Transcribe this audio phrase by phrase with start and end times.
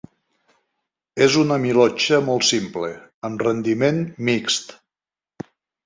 [1.25, 2.91] És una milotxa molt simple,
[3.31, 4.79] amb rendiment mixt.